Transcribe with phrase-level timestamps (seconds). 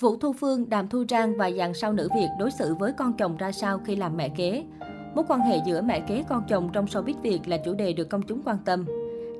[0.00, 3.12] Vũ Thu Phương, Đàm Thu Trang và dàn sao nữ Việt đối xử với con
[3.12, 4.64] chồng ra sao khi làm mẹ kế.
[5.14, 8.04] Mối quan hệ giữa mẹ kế con chồng trong showbiz Việt là chủ đề được
[8.04, 8.84] công chúng quan tâm.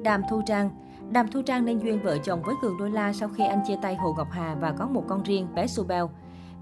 [0.03, 0.71] Đàm Thu Trang
[1.11, 3.77] Đàm Thu Trang nên duyên vợ chồng với Cường Đô La sau khi anh chia
[3.83, 6.05] tay Hồ Ngọc Hà và có một con riêng bé Subel.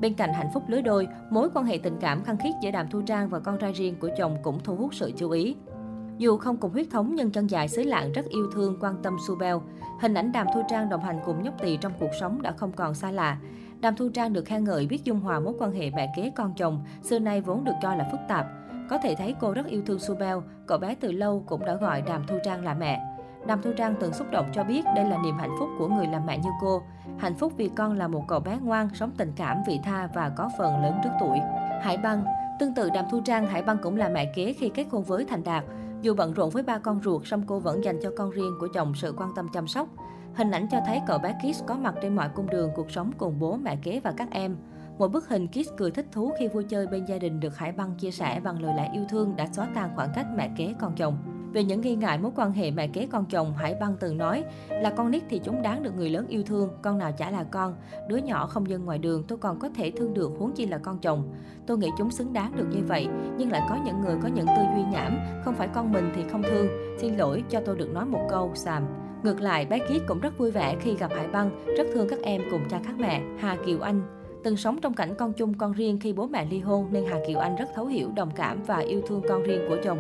[0.01, 2.91] Bên cạnh hạnh phúc lứa đôi, mối quan hệ tình cảm khăng khít giữa Đàm
[2.91, 5.57] Thu Trang và con trai riêng của chồng cũng thu hút sự chú ý.
[6.19, 9.17] Dù không cùng huyết thống nhưng chân dài xứ lạng rất yêu thương quan tâm
[9.27, 9.57] Subel.
[10.01, 12.73] Hình ảnh Đàm Thu Trang đồng hành cùng nhóc tỳ trong cuộc sống đã không
[12.73, 13.39] còn xa lạ.
[13.81, 16.55] Đàm Thu Trang được khen ngợi biết dung hòa mối quan hệ mẹ kế con
[16.57, 18.47] chồng, xưa nay vốn được cho là phức tạp.
[18.91, 22.03] Có thể thấy cô rất yêu thương Subel, cậu bé từ lâu cũng đã gọi
[22.03, 23.03] Đàm Thu Trang là mẹ.
[23.47, 26.07] Đàm Thu Trang từng xúc động cho biết đây là niềm hạnh phúc của người
[26.07, 26.83] làm mẹ như cô.
[27.19, 30.29] Hạnh phúc vì con là một cậu bé ngoan, sống tình cảm, vị tha và
[30.29, 31.39] có phần lớn trước tuổi.
[31.83, 32.25] Hải Băng
[32.59, 35.25] Tương tự Đàm Thu Trang, Hải Băng cũng là mẹ kế khi kết hôn với
[35.25, 35.65] Thành Đạt.
[36.03, 38.69] Dù bận rộn với ba con ruột, song cô vẫn dành cho con riêng của
[38.75, 39.89] chồng sự quan tâm chăm sóc.
[40.35, 43.13] Hình ảnh cho thấy cậu bé Kiss có mặt trên mọi cung đường cuộc sống
[43.19, 44.57] cùng bố, mẹ kế và các em.
[44.99, 47.73] Một bức hình Kiss cười thích thú khi vui chơi bên gia đình được Hải
[47.73, 50.75] Băng chia sẻ bằng lời lẽ yêu thương đã xóa tan khoảng cách mẹ kế
[50.81, 51.17] con chồng.
[51.53, 54.45] Về những nghi ngại mối quan hệ mẹ kế con chồng, Hải Băng từng nói
[54.69, 57.45] là con nít thì chúng đáng được người lớn yêu thương, con nào chả là
[57.45, 57.75] con.
[58.09, 60.79] Đứa nhỏ không dân ngoài đường tôi còn có thể thương được huống chi là
[60.79, 61.35] con chồng.
[61.67, 63.07] Tôi nghĩ chúng xứng đáng được như vậy,
[63.39, 66.23] nhưng lại có những người có những tư duy nhảm, không phải con mình thì
[66.33, 66.69] không thương.
[66.99, 68.83] Xin lỗi cho tôi được nói một câu, xàm.
[69.23, 72.19] Ngược lại, bé Kiết cũng rất vui vẻ khi gặp Hải Băng, rất thương các
[72.23, 74.03] em cùng cha khác mẹ, Hà Kiều Anh.
[74.45, 77.19] Từng sống trong cảnh con chung con riêng khi bố mẹ ly hôn nên Hà
[77.27, 79.99] Kiều Anh rất thấu hiểu, đồng cảm và yêu thương con riêng của chồng.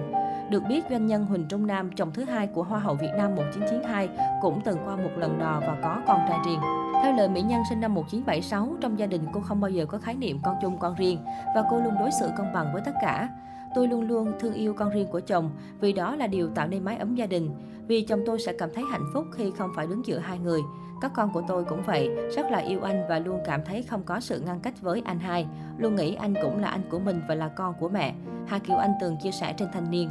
[0.51, 3.35] Được biết, doanh nhân Huỳnh Trung Nam, chồng thứ hai của Hoa hậu Việt Nam
[3.35, 4.09] 1992,
[4.41, 6.61] cũng từng qua một lần đò và có con trai riêng.
[7.03, 9.98] Theo lời mỹ nhân sinh năm 1976, trong gia đình cô không bao giờ có
[9.98, 11.19] khái niệm con chung con riêng
[11.55, 13.29] và cô luôn đối xử công bằng với tất cả.
[13.75, 16.85] Tôi luôn luôn thương yêu con riêng của chồng, vì đó là điều tạo nên
[16.85, 17.51] mái ấm gia đình.
[17.87, 20.61] Vì chồng tôi sẽ cảm thấy hạnh phúc khi không phải đứng giữa hai người.
[21.01, 24.03] Các con của tôi cũng vậy, rất là yêu anh và luôn cảm thấy không
[24.03, 25.47] có sự ngăn cách với anh hai.
[25.79, 28.15] Luôn nghĩ anh cũng là anh của mình và là con của mẹ.
[28.47, 30.11] Hà Kiều Anh từng chia sẻ trên thanh niên.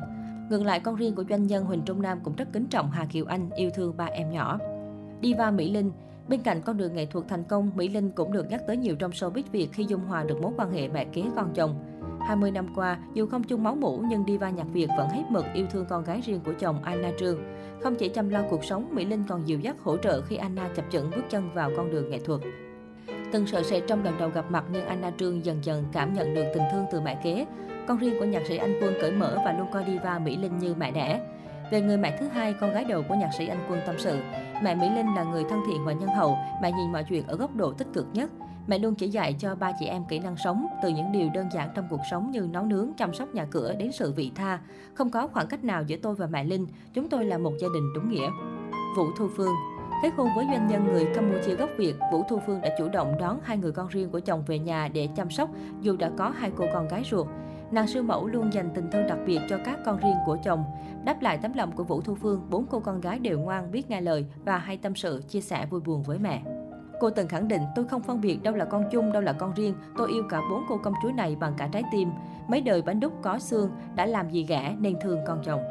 [0.52, 3.06] Ngược lại, con riêng của doanh nhân Huỳnh Trung Nam cũng rất kính trọng Hà
[3.06, 4.59] Kiều Anh, yêu thương ba em nhỏ.
[5.22, 5.92] Diva Mỹ Linh
[6.28, 8.96] Bên cạnh con đường nghệ thuật thành công, Mỹ Linh cũng được nhắc tới nhiều
[8.96, 11.75] trong showbiz Việt khi dung hòa được mối quan hệ mẹ kế con chồng.
[12.28, 15.46] 20 năm qua, dù không chung máu mủ nhưng diva nhạc Việt vẫn hết mực
[15.53, 17.40] yêu thương con gái riêng của chồng Anna Trương.
[17.81, 20.70] Không chỉ chăm lo cuộc sống, Mỹ Linh còn dịu dắt hỗ trợ khi Anna
[20.75, 22.42] chập chững bước chân vào con đường nghệ thuật.
[23.31, 26.34] Từng sợ sệt trong lần đầu gặp mặt nhưng Anna Trương dần dần cảm nhận
[26.34, 27.46] được tình thương từ mẹ kế.
[27.91, 30.59] Con riêng của nhạc sĩ Anh Quân cởi mở và luôn coi diva Mỹ Linh
[30.59, 31.22] như mẹ đẻ.
[31.72, 34.19] Về người mẹ thứ hai, con gái đầu của nhạc sĩ Anh Quân tâm sự,
[34.63, 37.35] mẹ Mỹ Linh là người thân thiện và nhân hậu, mẹ nhìn mọi chuyện ở
[37.35, 38.31] góc độ tích cực nhất.
[38.68, 41.47] Mẹ luôn chỉ dạy cho ba chị em kỹ năng sống, từ những điều đơn
[41.53, 44.59] giản trong cuộc sống như nấu nướng, chăm sóc nhà cửa đến sự vị tha.
[44.94, 47.68] Không có khoảng cách nào giữa tôi và mẹ Linh, chúng tôi là một gia
[47.74, 48.30] đình đúng nghĩa.
[48.97, 49.56] Vũ Thu Phương
[50.03, 53.16] Kết hôn với doanh nhân người Campuchia gốc Việt, Vũ Thu Phương đã chủ động
[53.19, 55.50] đón hai người con riêng của chồng về nhà để chăm sóc
[55.81, 57.28] dù đã có hai cô con gái ruột.
[57.72, 60.64] Nàng siêu mẫu luôn dành tình thương đặc biệt cho các con riêng của chồng.
[61.06, 63.90] Đáp lại tấm lòng của Vũ Thu Phương, bốn cô con gái đều ngoan, biết
[63.90, 66.42] nghe lời và hay tâm sự, chia sẻ vui buồn với mẹ.
[67.00, 69.54] Cô từng khẳng định tôi không phân biệt đâu là con chung, đâu là con
[69.54, 69.76] riêng.
[69.98, 72.10] Tôi yêu cả bốn cô công chúa này bằng cả trái tim.
[72.48, 75.62] Mấy đời bánh đúc có xương đã làm gì ghẻ nên thương con chồng.